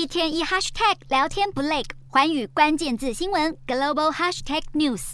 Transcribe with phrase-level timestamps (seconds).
[0.00, 5.12] 一天一 hashtag 聊天不累，环宇关键字新闻 global hashtag news。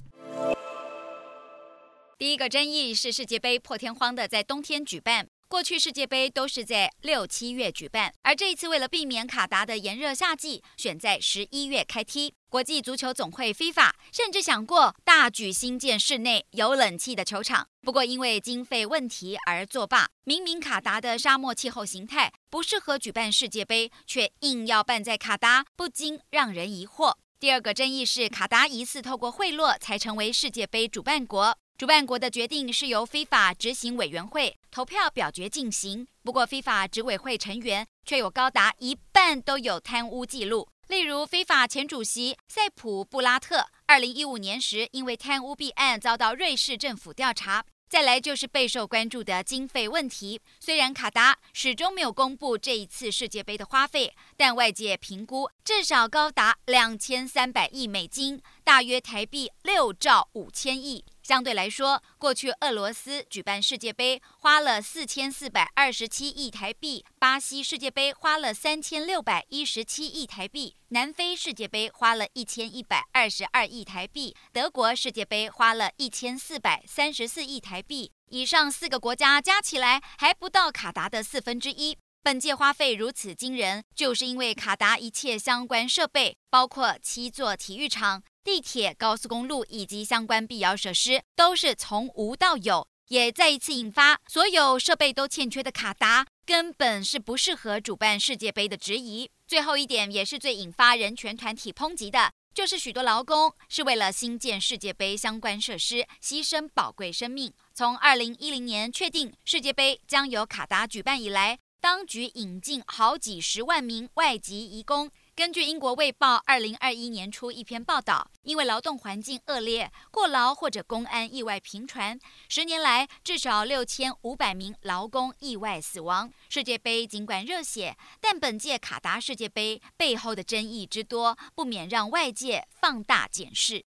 [2.16, 5.26] 第一个争议是世界杯破天荒的在冬天举办。
[5.48, 12.34] 过去世界杯都是在六七月举办，而这一次为了避免卡达的炎热夏季，选在十一月开踢。
[12.48, 20.08] 国际足球总会 FIFA 甚至想过大举新建室内有冷气的球场，不过因为经费问题而作罢。
[20.24, 27.14] 明明卡达的沙漠气候形态不适合举办世界杯，却硬要办在卡达，不禁让人疑惑。
[27.38, 31.56] 第二个争议是卡达疑似透过贿赂才成为世界杯主办国。
[31.78, 36.08] 主办国的决定是由非法执行委员会投票表决进行。
[36.22, 40.66] 不过非法执委会成员却有高达一半都有贪污记录。
[40.88, 47.62] 例如非法前主席塞普布拉特，二零一五年时因为贪污弊案遭到瑞士政府调查。
[47.88, 50.40] 再来就是备受关注的经费问题。
[50.58, 61.04] 虽然卡达始终没有公布这一次世界杯的花费，但外界评估至少高达两千三百亿美金，大约台币六兆五千亿。
[61.26, 78.12] 相对来说，过去俄罗斯举办世界杯花了四千四百二十七亿台币，巴西世界杯花了三千六百一十七亿台币，南非世界杯花了一千一百二十二亿台币，德国世界杯花了一千四百三十四亿台币。
[78.28, 81.98] 以上四个国家加起来还不到卡达的四分之一。
[82.26, 88.20] 本届花费如此惊人，就是因为卡达一切相关设备，包括七座体育场。
[88.42, 99.30] 地铁、高速公路以及相关必要设施都是从无到有，也再一次引发所有设备都欠缺的卡达根本是不适合主办世界杯的质疑。
[99.46, 107.52] 最后一点也是最引发人权团体抨击的，就是许多劳工是为了新建世界杯相关设施牺牲宝贵生命。
[107.72, 111.56] 从二零一零年确定世界杯将由卡达举办以来，
[111.86, 115.08] 当局引进好几十万名外籍移工。
[115.36, 126.28] 根据英国《卫报》二零二一年初一篇报道，因为劳动环境恶劣、过劳或者工安意外频传，十年来至少六千五百名劳工意外死亡。
[126.48, 133.84] 世界杯尽管热血，但本届卡达世界杯背后的争议之多，不免让外界放大检视。